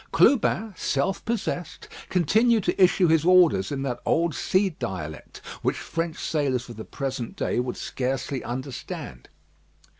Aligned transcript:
Clubin, 0.11 0.73
self 0.75 1.23
possessed, 1.25 1.87
continued 2.09 2.63
to 2.63 2.83
issue 2.83 3.05
his 3.07 3.23
orders 3.23 3.71
in 3.71 3.83
that 3.83 3.99
old 4.03 4.33
sea 4.33 4.71
dialect, 4.71 5.45
which 5.61 5.77
French 5.77 6.15
sailors 6.17 6.67
of 6.69 6.75
the 6.77 6.83
present 6.85 7.35
day 7.35 7.59
would 7.59 7.77
scarcely 7.77 8.43
understand. 8.43 9.29